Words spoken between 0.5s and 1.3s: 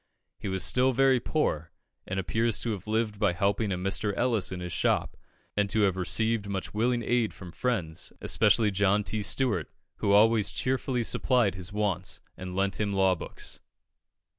still very